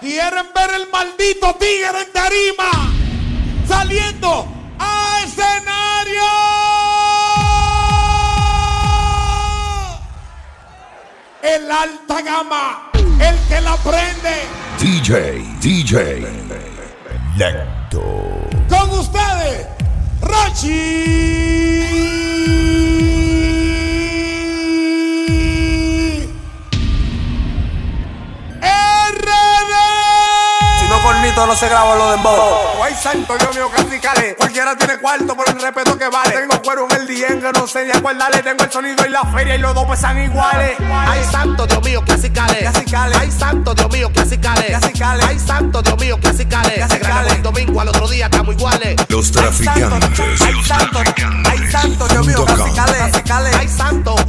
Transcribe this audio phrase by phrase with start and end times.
[0.00, 2.92] Quieren ver el maldito tigre en tarima.
[3.66, 4.46] Saliendo
[4.78, 6.22] a escenario.
[11.42, 12.90] El alta gama.
[13.18, 14.46] El que la prende.
[14.78, 16.26] DJ, DJ.
[17.36, 18.02] Lento.
[18.68, 19.66] Con ustedes,
[20.20, 22.35] Rachi.
[31.36, 32.82] Si no se graba lo de dembow.
[32.82, 34.34] Ay, santo Dios mío, casi cale.
[34.36, 36.30] Cualquiera tiene cuarto por el respeto que vale.
[36.30, 38.16] Tengo cuero en el día que no sé ni a cuál.
[38.42, 40.78] Tengo el sonido y la feria y los dos pesan iguales.
[40.80, 42.66] Ay, santo Dios mío, así cale.
[43.20, 44.78] Ay, santo Dios mío, que así cale.
[45.28, 46.88] Ay, santo Dios mío, así cale.
[46.88, 48.96] Se graba el domingo al otro día estamos iguales.
[49.10, 50.40] Los Ay, santo, traficantes.
[50.40, 51.00] ay, santo,
[51.50, 53.50] ay, santo, Dios mío, casi cale, casi cale.
[53.58, 54.25] Ay, santo, ay, santo,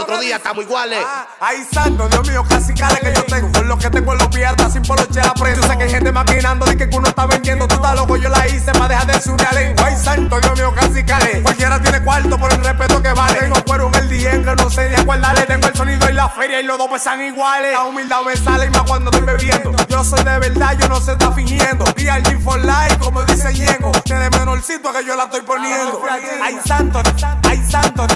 [0.00, 0.98] otro día estamos iguales.
[1.06, 3.52] Ah, Ay, santo, Dios mío, casi cale que yo tengo.
[3.52, 5.62] Con lo que tengo en los piernas, sin poloche la prendo.
[5.62, 7.68] Yo sé que hay gente maquinando de que uno está vendiendo.
[7.68, 9.84] Tú estás loco, yo la hice para dejar de subir lengua.
[9.86, 11.42] Ay, santo, Dios mío, casi cale.
[11.42, 13.40] Cualquiera tiene cuarto por el respeto que vale.
[13.40, 15.42] Tengo cuero en el día que no sé ni a cuál darle.
[15.46, 17.72] Tengo el sonido y la feria y los dos pesan iguales.
[17.72, 19.74] La humildad me sale y más cuando estoy bebiendo.
[19.88, 21.84] Yo soy de verdad, yo no se está fingiendo.
[21.84, 23.92] DRG for life, como dice Yengo.
[24.04, 26.02] Que de menorcito que yo la estoy poniendo.
[26.42, 27.02] Ay, santo,
[27.48, 28.06] ay, santo,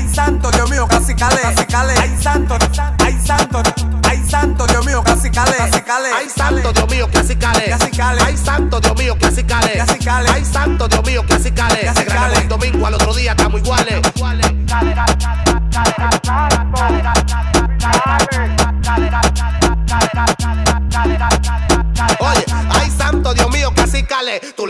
[0.00, 1.66] ay santo, Dios mío, casi calé, casi
[2.00, 2.56] ay santo,
[2.98, 3.62] ay santo,
[4.08, 5.82] ay santo, Dios mío, casi calé, casi
[6.14, 10.88] ay santo, Dios mío, casi calé, casi ay santo, Dios mío, casi casi ay santo,
[10.88, 11.86] Dios mío, casi casi
[12.40, 14.00] el domingo al otro día estamos iguales.
[14.18, 14.94] Cale, cale,
[16.22, 16.59] cale,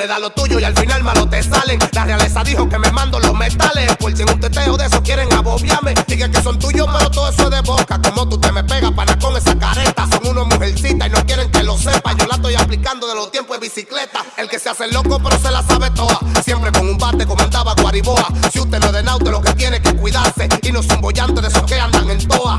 [0.01, 1.79] le das lo tuyo y al final malo te salen.
[1.93, 3.95] La realeza dijo que me mando los metales.
[3.99, 5.93] Por si en un teteo de eso quieren abobiarme.
[6.07, 8.01] Diga que son tuyos, pero todo eso es de boca.
[8.01, 10.09] Como tú te me pegas para con esa careta.
[10.11, 12.15] Son unos mujercitas y no quieren que lo sepa.
[12.15, 14.25] Yo la estoy aplicando de los tiempos de bicicleta.
[14.39, 16.19] El que se hace loco, pero se la sabe toda.
[16.43, 18.27] Siempre con un bate comandaba Guariboa.
[18.51, 20.49] Si usted no es de nauta, lo que tiene que cuidarse.
[20.63, 22.57] Y no son bollantes de esos que andan en toa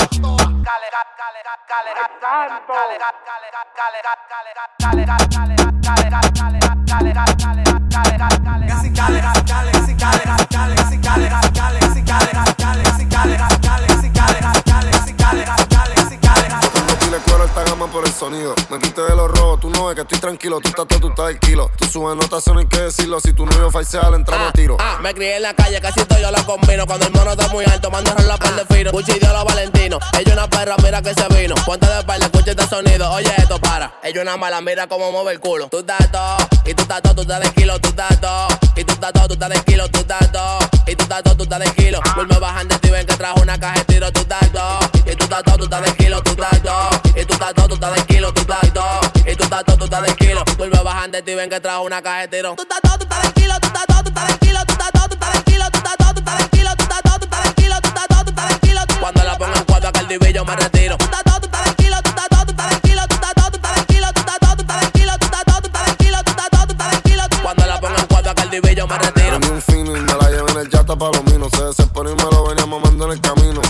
[17.92, 18.56] por el sonido.
[18.70, 19.30] Me quité de los
[19.72, 20.60] no ves que estoy tranquilo.
[20.60, 21.72] Tú estás todo, tú estás el kilo.
[21.78, 23.20] Tú subes notas, no hay que decirlo.
[23.20, 24.78] Si tu novio falsea, le entramos a tiro.
[24.80, 26.86] Ah, me crié en la calle, casi todo yo lo combino.
[26.86, 28.92] Cuando el mono está muy alto, mando a la par de fino.
[28.92, 30.00] Gucci dio los Valentino.
[30.20, 31.56] Ella una perra, mira que se vino.
[31.66, 33.12] Ponte de espalda, escucha este sonido.
[33.12, 33.94] Oye, esto para.
[34.04, 35.68] Ella una mala, mira cómo mueve el culo.
[35.70, 38.48] Tú estás todo, y tú estás todo, tú estás de kilo, tú estás todo.
[38.76, 40.60] Y tú estás todo, tú estás de kilo, tú estás todo.
[40.88, 42.00] Y tú estás todo, tú estás de kilo.
[42.16, 44.80] Vuelve bajando y ven que trajo una caja de tiro, tú estás todo.
[45.06, 46.90] Y tú estás todo, tú estás de kilo, tú estás todo.
[47.16, 49.00] Y tú estás todo, tú estás de kilo, tú estás todo.
[49.26, 50.44] Y tú estás todo, tú estás de kilo.
[50.58, 52.56] Vuelve bajando y ven que trajo una caja de tiro.
[52.56, 54.74] Tú estás todo, tú estás de kilo, tú estás todo, tú estás de kilo, tú
[54.74, 57.02] estás todo, tú estás de kilo, tú estás todo, tú estás de kilo, tú estás
[57.02, 58.82] todo, tú estás de kilo, tú estás todo, tú estás de kilo.
[59.00, 60.98] Cuando la pongo en cuatro acá el divillo me retiro.
[60.98, 63.16] Tú estás todo, tú estás de kilo, tú estás todo, tú estás de kilo, tú
[63.16, 65.46] estás todo, tú estás de kilo, tú estás todo, tú estás de kilo, tú estás
[65.46, 67.24] todo, tú estás de kilo, tú estás todo, tú estás de kilo.
[67.42, 69.40] Cuando la pongo en cuatro acá el divillo me retiro.
[69.40, 71.50] Tenía un fino y me la llevé en el yata palomino.
[71.50, 73.62] Se desesperó y me lo venía mamando en el camino.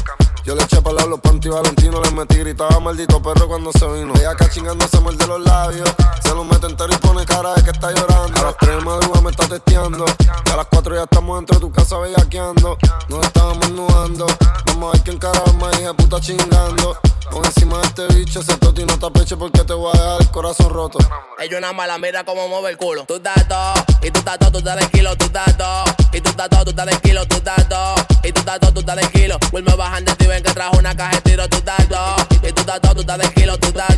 [0.44, 4.14] Yo le eché para los panty valentino, le metí, gritaba maldito perro cuando se vino.
[4.16, 5.90] Ella acá chingando se muerde los labios.
[6.24, 8.40] Se lo mete entero y pone cara de que está llorando.
[8.40, 10.06] A las 3 de madrugada me está testeando.
[10.06, 12.78] A las 4 ya estamos dentro de tu casa bellaqueando.
[13.10, 14.26] Nos estábamos nudando.
[14.68, 16.98] Vamos a ver quién carajo más hija puta chingando.
[17.30, 20.22] Con encima de este bicho, ese toti no te apeche porque te voy a dejar
[20.22, 21.00] el corazón roto.
[21.40, 23.06] Ella una mala, mira cómo mueve el culo.
[23.06, 25.84] Tú estás todo, y tú estás todo, tú estás de kilo, tú estás todo.
[26.12, 27.96] Y tú estás todo, tú estás de kilo, tú estás todo.
[28.24, 29.38] Y tú estás todo, tú estás de kilo.
[29.52, 32.11] Vuelve bajando y ven que trajo una caja de tiro, tú estás todo.
[32.76, 33.98] Estás tú estás de kilo, tú estás.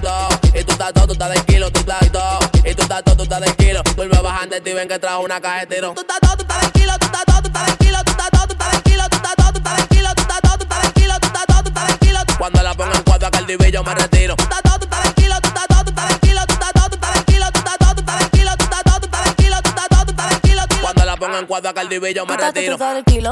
[0.56, 2.02] Y tú estás todo, tú estás de kilo, tú estás.
[2.66, 3.82] Y tú estás todo, tú estás de kilo.
[3.96, 5.94] Vuelve bajando y ven que trajo una tiro.
[5.94, 7.33] Tú estás todo, tú estás de kilo, tú estás todo,
[21.70, 22.78] acá el Maldivi, yo me retiro.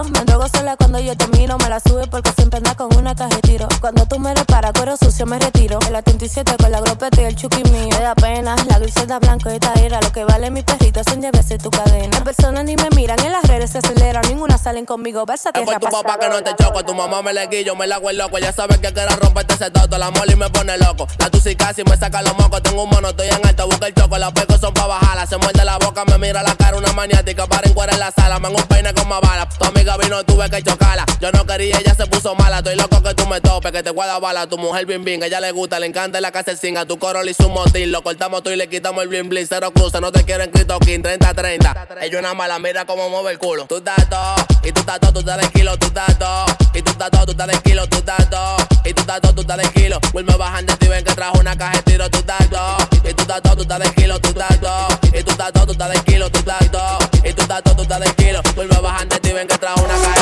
[0.03, 1.57] Me drogo sola cuando yo te miro.
[1.57, 3.67] Me la sube porque siempre anda con una caja de tiro.
[3.79, 5.79] Cuando tú me reparas, cuero sucio, me retiro.
[5.87, 7.89] El 37 con la gropeta y el chuki mío.
[7.91, 9.99] Me da pena, la griseta blanca y esta era.
[10.01, 12.09] Lo que vale mi perrito son 10 veces tu cadena.
[12.11, 14.23] Las personas ni me miran, en las redes se aceleran.
[14.27, 16.83] Ninguna salen conmigo, versa tierra Es por tu papá que no te choco.
[16.85, 18.37] Tu mamá me le guillo, me la hago el loco.
[18.37, 19.97] Ya sabes que quiero romperte ese todo.
[19.97, 21.07] La mole y me pone loco.
[21.19, 22.63] La tusi casi me saca los mocos.
[22.63, 24.17] Tengo un mono, estoy en alto, busca el choco.
[24.17, 25.25] Las pecos son pa' bajarla.
[25.25, 27.47] Se muerde la boca, me mira la cara, una maniática.
[27.47, 29.47] Para en en la sala, me un peine con más bala.
[29.47, 31.05] Tu amiga vino, tuve que chocarla.
[31.19, 32.57] Yo no quería, ella se puso mala.
[32.59, 34.47] Estoy loco que tú me topes, que te guarda bala.
[34.47, 36.85] Tu mujer bien bien, ella le gusta, le encanta la casa singa.
[36.85, 37.91] Tu coro le hizo un motín.
[37.91, 39.45] Lo cortamos tú y le quitamos el blin blin.
[39.47, 40.99] Cero cruces, no te quieren Cristo King.
[40.99, 41.87] 30-30.
[42.01, 43.65] Ella una mala, mira cómo mueve el culo.
[43.65, 46.45] Tú estás todo, y tú estás todo, tú estás de kilo, tú estás todo.
[46.73, 48.57] Y tú estás todo, tú estás de kilo, tú estás todo.
[48.85, 49.99] Y tú estás todo, tú estás de kilo.
[50.13, 52.77] Vuelve bajando y ven que trajo una caja de tiro, tú estás todo.
[53.03, 54.87] Y tú estás todo, tú estás de kilo, tú estás todo.
[55.13, 56.97] Y tú estás todo, tú estás de kilo, tú estás todo.
[57.23, 58.41] Y tú estás todo, tú estás de kilo.
[58.55, 60.21] Vuelve bajando y ven que trajo una caja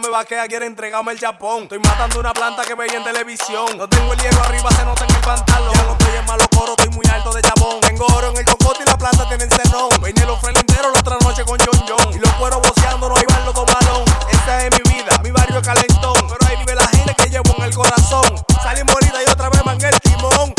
[0.00, 1.64] me vaquea, quiere entregarme el chapón.
[1.64, 3.78] Estoy matando una planta que veía en televisión.
[3.78, 5.72] No tengo el hielo arriba, se nota en el pantalón.
[5.72, 7.80] Ya no estoy en malo coro, estoy muy alto de chabón.
[7.80, 9.90] Tengo oro en el cocote y la planta tiene cenón.
[10.02, 12.14] Vine los enteros la otra noche con John John.
[12.14, 14.04] Y los cueros boceando, no iban los dos balón.
[14.30, 16.14] Esa es mi vida, mi barrio es calentón.
[16.28, 18.44] Pero ahí vive la gente que llevo en el corazón.
[18.62, 20.54] Salí morida y otra vez en el timón.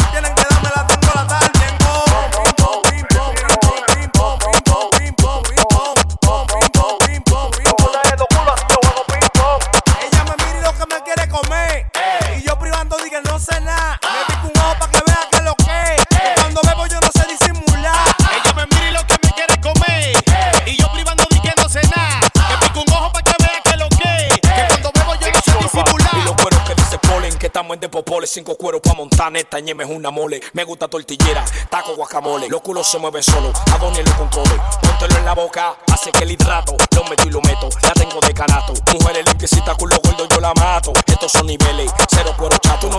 [28.36, 30.42] Cinco cueros pa' montar neta, ñeme es una mole.
[30.52, 32.50] Me gusta tortillera, taco guacamole.
[32.50, 34.60] Los culos se mueven solo, a Donnie lo controle.
[34.82, 37.70] Póntelo en la boca, hace que el hidrato lo meto y lo meto.
[37.82, 38.74] La tengo de canato.
[38.94, 40.92] Mujeres limpiecitas, culo gordo, yo la mato.
[41.06, 42.90] Estos son niveles, cero cuero chato.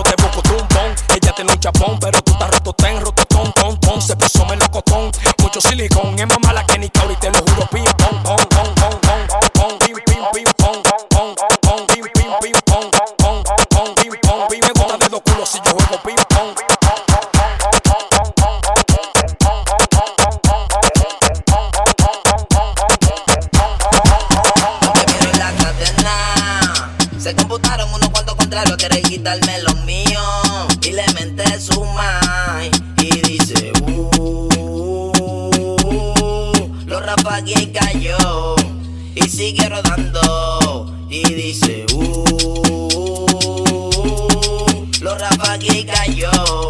[45.07, 46.67] Lo rapagué y cayó.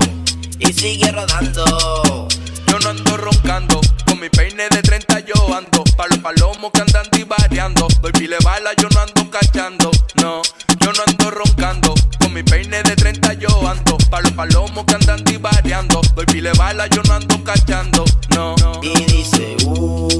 [0.60, 2.28] Y sigue rodando.
[2.68, 5.84] Yo no ando roncando, con mi peine de 30 yo ando.
[5.98, 7.88] Pa' los palomos que andan divariando.
[8.02, 9.90] Doy pile bala, yo no ando cachando.
[10.22, 10.44] No,
[10.80, 13.98] yo no ando roncando, con mi peine de 30 yo ando.
[14.12, 16.02] Pa' los palomos que andan divariando.
[16.16, 18.06] Doy pile bala, yo no ando cachando.
[18.36, 20.14] No, Y dice, uh,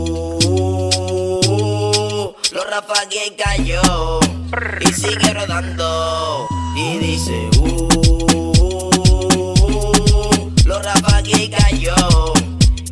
[2.52, 4.20] lo rapagué y cayó.
[4.82, 6.48] Y sigue rodando.
[6.80, 7.90] Y dice, uh,
[10.66, 11.96] lo rapagué y cayó.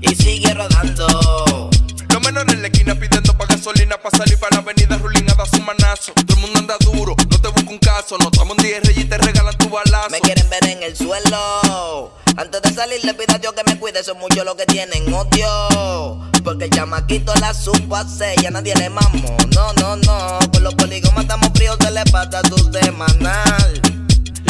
[0.01, 1.70] Y sigue rodando.
[2.10, 5.45] Los menores en la esquina pidiendo pa' gasolina pa' salir para la avenida Rulín a
[5.48, 6.13] su manazo.
[6.13, 8.15] Todo el mundo anda duro, no te busco un caso.
[8.19, 10.10] No estamos en 10 reyes y te regalan tu balazo.
[10.12, 12.13] Me quieren ver en el suelo.
[12.38, 15.12] Antes de salir le pido a Dios que me cuide, son muchos los que tienen
[15.12, 16.19] odio.
[16.43, 19.36] Porque el chamaquito la supo hacer, ya nadie le mamó.
[19.55, 20.39] No, no, no.
[20.51, 24.04] Con los polígonos estamos fríos, se le pasa su semanal.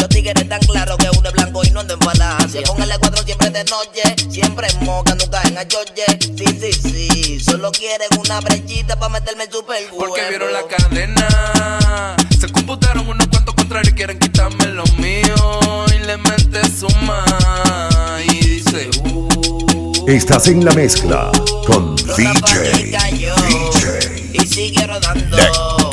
[0.05, 2.61] Los tigres tan claros que uno es blanco y no anda en falacia.
[2.61, 6.05] Con el cuatro siempre de noche, siempre en moca, nunca en ayoye.
[6.37, 12.15] Sí, sí, sí, solo quieren una brechita para meterme el super Porque vieron la cadena.
[12.39, 15.85] Se computaron unos cuantos contrarios y quieren quitarme lo mío.
[15.87, 18.31] Y le mente su mind.
[18.31, 20.05] Y dice, uh.
[20.07, 21.31] Estás en la mezcla
[21.65, 22.95] con DJ.
[23.01, 24.29] DJ.
[24.33, 25.35] Y sigue rodando.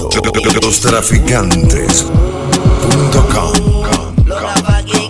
[0.03, 0.51] Los rapagué
[4.65, 5.02] y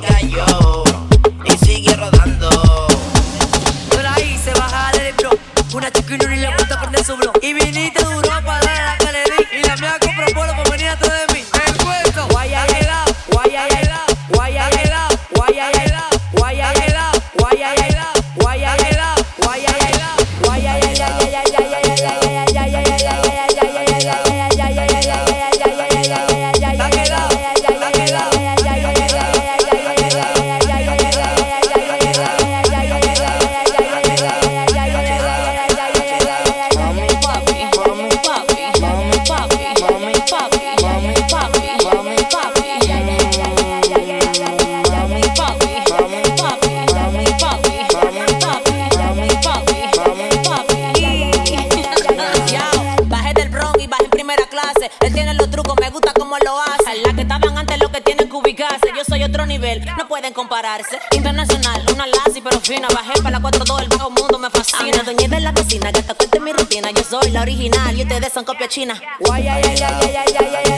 [60.13, 60.99] pueden compararse.
[61.13, 62.87] Internacional, una lazi pero fina.
[62.89, 65.03] Bajé para la 4 2, el bajo mundo me fascina.
[65.03, 66.91] Doña de la cocina, gata cuente mi rutina.
[66.91, 69.01] Yo soy la original y ustedes son copia china.
[69.21, 70.72] Guay, ay, ay, ay, ay, ay, ay.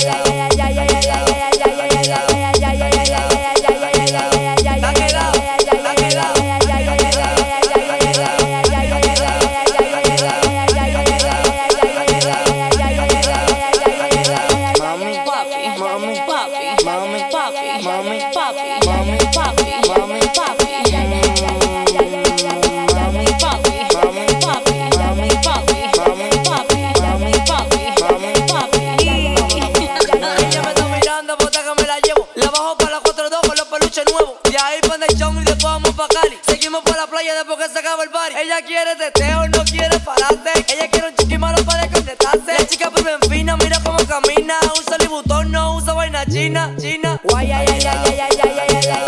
[38.36, 40.52] Ella quiere teteo, no quiere pararse.
[40.72, 42.52] Ella quiere un chiqui malo para desconectarse.
[42.58, 44.54] La chica vive en fina, mira cómo camina.
[44.78, 47.20] Usa libutón, no usa vaina china, china.
[47.24, 49.03] Guay, ay, ay, ay, ay, ay, ay, ay, ay, ay, ay, ay,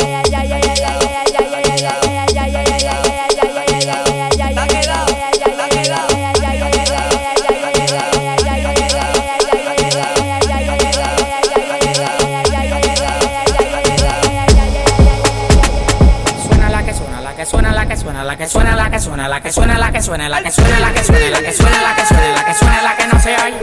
[18.17, 20.53] suena, la que suena, la que suena, la que suena, la que suena, la que
[20.53, 22.55] suena, la que suena, la que suena, la que suena, la que suena, la que
[22.55, 23.59] suena, la que no se oye.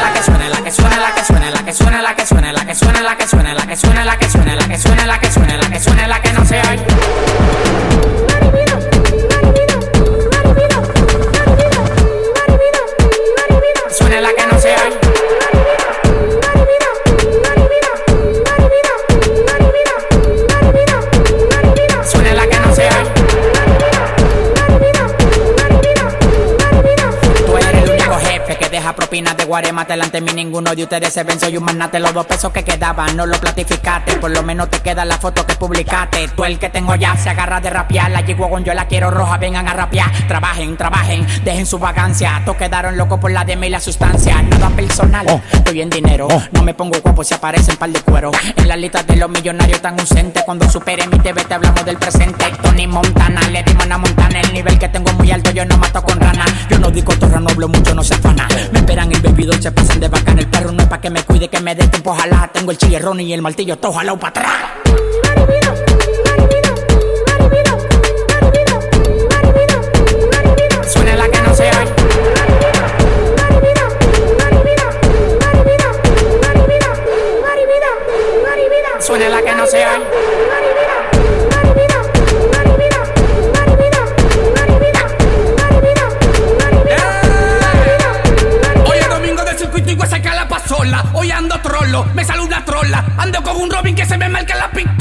[0.00, 2.52] La que suena, la que suena, la que suena, la que suena, la que suena,
[2.52, 4.56] la que suena, la que suena, la que suena, la que suena, la que suena,
[4.56, 7.57] la que suena, la que suena, la que suena, la que no se oye.
[29.48, 30.32] Guaremate delante de mí.
[30.32, 31.98] Ninguno de ustedes se ven, soy un magnate.
[31.98, 34.16] Los dos pesos que quedaban no lo platificaste.
[34.16, 36.28] Por lo menos te queda la foto que publicaste.
[36.28, 38.10] Tú el que tengo ya se agarra de rapear.
[38.10, 40.10] La con yo la quiero roja, vengan a rapear.
[40.28, 42.42] Trabajen, trabajen, dejen su vagancia.
[42.44, 44.40] Todos quedaron locos por la de y la sustancia.
[44.42, 46.28] Nada personal, estoy en dinero.
[46.52, 48.30] No me pongo guapo si aparecen par de cuero.
[48.56, 50.42] En la lista de los millonarios tan ausentes.
[50.44, 52.44] Cuando supere mi TV te hablamos del presente.
[52.62, 54.40] Tony Montana, le dimos a Montana.
[54.40, 56.44] El nivel que tengo es muy alto, yo no mato con rana.
[56.68, 58.46] Yo no digo torra, no hablo mucho, no se afana.
[58.72, 60.38] Me esperan el bebido, se de bacán.
[60.38, 62.50] El perro no es pa' que me cuide, que me dé tiempo, ojalá.
[62.52, 64.54] Tengo el chillerrón y el martillo, todo jalado para atrás.
[71.16, 71.70] La que no se.
[79.00, 80.57] Suena la que no se oye.
[94.08, 94.97] Se me marca la pistola.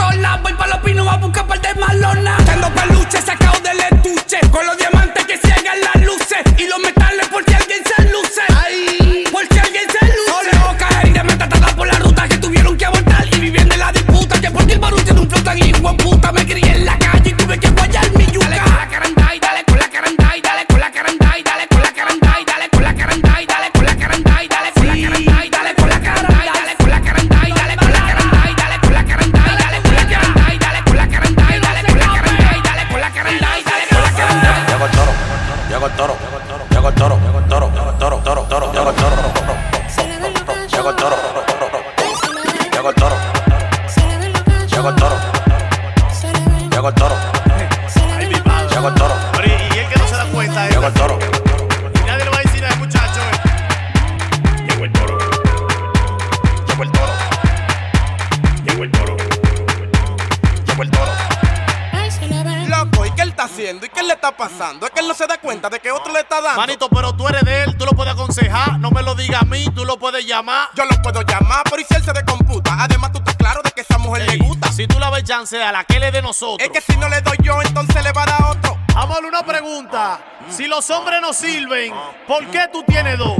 [66.57, 68.79] Manito, pero tú eres de él, tú lo puedes aconsejar.
[68.79, 70.69] No me lo digas a mí, tú lo puedes llamar.
[70.73, 72.75] Yo lo puedo llamar, pero ¿y si él se descomputa?
[72.79, 74.71] Además, tú estás claro de que esa mujer le gusta.
[74.71, 76.67] Si tú la ves chance a la que le de nosotros.
[76.67, 78.75] Es que si no le doy yo, entonces le va a dar otro.
[78.95, 80.19] Amor, una pregunta.
[80.49, 81.93] Si los hombres no sirven,
[82.27, 83.37] ¿por qué tú tienes dos?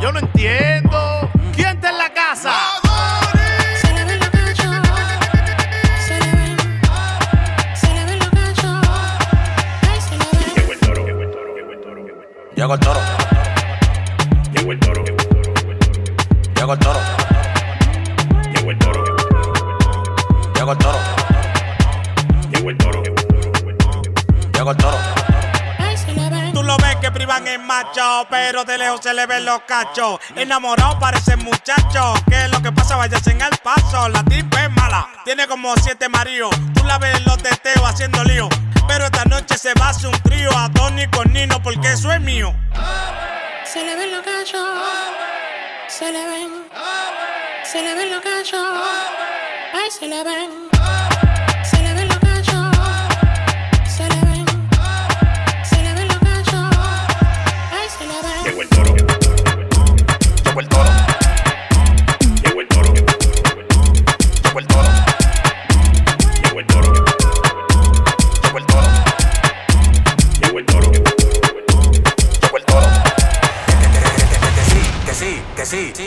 [0.00, 1.28] Yo no entiendo.
[1.56, 2.52] ¿Quién está en la casa?
[12.64, 13.00] Llegó el toro,
[14.54, 15.04] llegó el toro,
[16.56, 17.00] llegó el toro,
[18.54, 19.04] llegó el toro,
[20.54, 20.98] llegó el toro,
[22.50, 23.02] llegó el toro,
[24.54, 24.96] llegó el toro.
[26.54, 30.18] Tú lo ves que privan es macho, pero de lejos se le ven los cachos.
[30.34, 34.08] Enamorado parece muchacho, que lo que pasa vaya en el paso.
[34.08, 36.48] La tipa es mala, tiene como siete maridos.
[36.84, 38.46] Tú la ves en los teteos haciendo lío.
[38.86, 42.12] Pero esta noche se va a hacer un trío a Tony con Nino porque eso
[42.12, 42.54] es mío.
[43.64, 44.60] Se le ven los cachos.
[45.88, 46.50] Se le ven.
[47.64, 48.60] Se le ven los cachos.
[49.72, 50.50] Ay, se le ven.
[51.64, 52.76] Se le ven los cachos.
[53.88, 54.44] Se le ven.
[55.64, 56.66] Se le ven los cachos.
[57.72, 58.44] Ay, se le ven.
[58.44, 58.94] Llegó el toro.
[60.44, 60.84] Llegó el toro.
[62.42, 62.60] Llegó
[64.60, 64.93] el toro.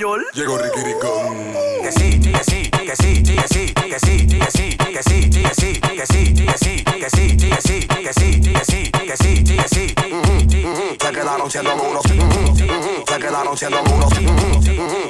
[0.00, 0.26] mayor?
[0.32, 1.52] Llegó Ricky Ricón.
[1.82, 5.02] Que sí, que sí, que sí, que sí, que sí, que sí, que sí, que
[5.02, 9.44] sí, que sí, que sí, que sí, que sí, que sí, que sí, que sí,
[9.44, 9.94] que sí.
[11.00, 12.02] Se quedaron siendo duros.
[13.08, 14.10] Se quedaron siendo duros.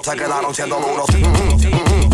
[0.02, 2.09] Se quedaron siendo duros.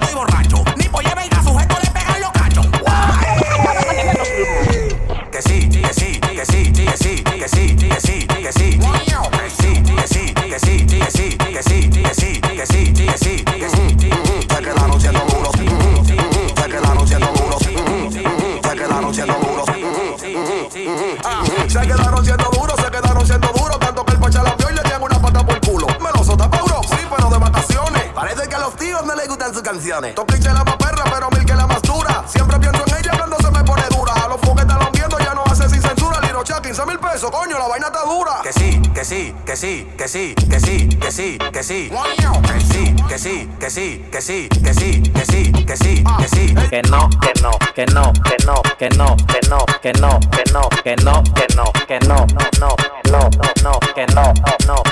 [0.00, 0.64] Estoy borracho.
[0.76, 2.66] Ni Polle Vega, sujeto le pegan los cachos.
[5.30, 9.37] Que sí, que sí, que sí, que sí, que sí, que sí, que sí.
[29.88, 30.14] Canciones.
[30.14, 32.24] Toquiche la más perra, pero mil que la más dura.
[32.26, 34.12] Siempre pienso en ella cuando se me pone dura.
[34.12, 36.20] A los foques están viendo, ya no hace sin censura.
[36.20, 38.42] Liro Chat, 15 mil pesos, coño, la vaina está dura.
[39.08, 41.90] Sí, que sí, que sí, que sí, que sí, que sí, que sí.
[42.48, 46.28] Que sí, que sí, que sí, que sí, que sí, que sí, que sí, que
[46.28, 46.54] sí.
[46.68, 50.42] Que no, que no, que no, que no, que no, que no, que no, que
[50.52, 52.76] no, que no, que no, que no, no, no,
[53.62, 54.32] no, que no,
[54.66, 54.82] no, no,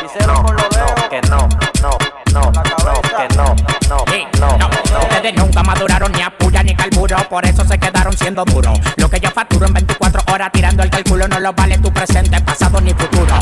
[1.11, 1.49] que no,
[1.83, 1.99] no,
[2.33, 3.55] no, no, que no,
[3.89, 4.05] no,
[4.49, 4.59] no,
[4.91, 4.99] no.
[5.01, 8.79] Ustedes nunca maduraron ni a puya ni carburo, por eso se quedaron siendo duros.
[8.97, 12.41] Lo que yo facturo en 24 horas tirando el cálculo no lo vale tu presente,
[12.41, 13.35] pasado ni futuro.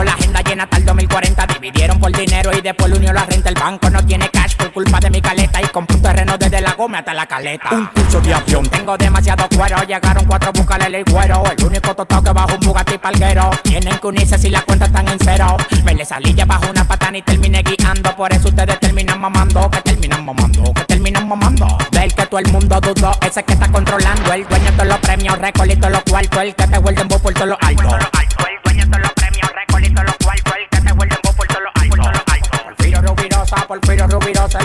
[0.00, 3.50] Tengo la agenda llena hasta el 2040, dividieron por dinero y después unió la renta.
[3.50, 6.62] El banco no tiene cash por culpa de mi caleta y compré un terreno desde
[6.62, 7.68] la goma hasta la caleta.
[7.70, 11.42] Un curso de avión, tengo demasiado cuero, llegaron cuatro buscarle el cuero.
[11.54, 13.50] El único totó que bajo un Bugatti palguero.
[13.62, 15.58] Tienen que unirse si las cuentas están en cero.
[15.84, 19.70] Me le salí ya bajo una patana y terminé guiando, por eso ustedes terminan mamando,
[19.70, 21.76] que terminan mamando, que terminan mamando.
[21.90, 25.38] Del que todo el mundo dudó, ese que está controlando, el dueño de los premios,
[25.38, 27.96] récords y todos los cuartos, el que te vuelve en por todos los altos.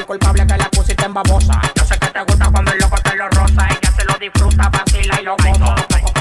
[0.06, 1.60] El culpable que la pusiste en babosa.
[1.76, 4.70] Yo sé que te gusta cuando el loco te lo rosa, ella se lo disfruta,
[4.70, 5.76] vacila y lo goza.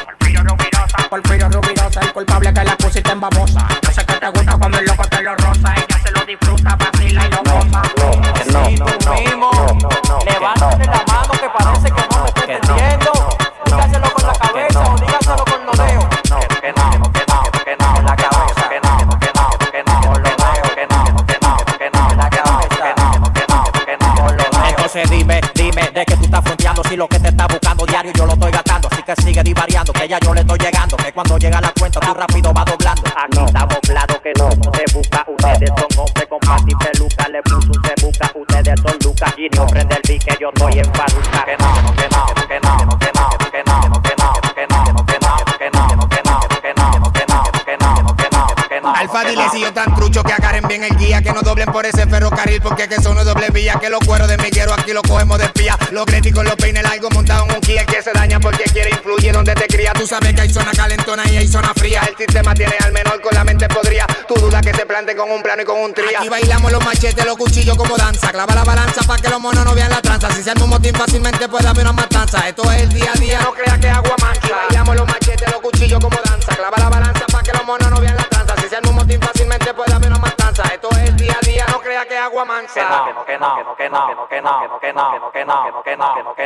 [0.06, 3.68] Porfirio Rubirosa, Porfirio Rubirosa, el culpable que la pusiste en babosa.
[24.94, 28.12] Entonces dime, dime de que tú estás fronteando si lo que te está buscando diario
[28.16, 28.88] yo lo estoy gastando.
[28.92, 30.96] Así que sigue divariando, que ya yo le estoy llegando.
[30.96, 33.02] Que cuando llega la cuenta tú rápido va doblando.
[33.16, 35.26] Aquí estamos claros que no se busca.
[35.26, 37.28] Ustedes son hombres con pati y peluca.
[37.28, 38.30] Le puso un se busca.
[38.36, 39.34] Ustedes son Lucas.
[39.36, 41.30] Y no prende el beat que yo estoy en faruca.
[41.32, 41.63] No, que no,
[49.54, 51.22] bolsillo tan trucho que agarren bien el guía.
[51.22, 53.74] Que no doblen por ese ferrocarril porque que son no doble vía.
[53.80, 55.78] Que los cueros de miguero aquí los cogemos de espía.
[55.92, 57.82] Los críticos los peines largos montados en un kia.
[57.82, 59.92] El que se daña porque quiere influye donde te cría.
[59.92, 62.02] Tú sabes que hay zona calentona y hay zona fría.
[62.08, 64.06] El sistema tiene al menor con la mente podría.
[64.26, 66.18] Tú dudas que se plante con un plano y con un tría.
[66.18, 68.30] Aquí bailamos los machetes, los cuchillos como danza.
[68.30, 70.30] Clava la balanza para que los monos no vean la tranza.
[70.32, 72.48] Si se un motín fácilmente puede haber una matanza.
[72.48, 73.40] Esto es el día a día.
[73.40, 74.14] No creas que agua
[82.14, 82.74] de agua mansa.
[82.74, 85.44] Que no, que no, que no, que no, que no, que no, que no, que
[85.44, 86.38] no, que no, que